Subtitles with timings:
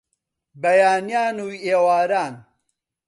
[0.61, 2.33] بەیانیان و ئێواران